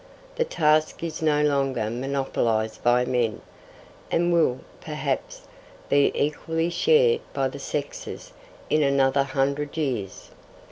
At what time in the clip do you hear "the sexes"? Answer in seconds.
7.49-8.33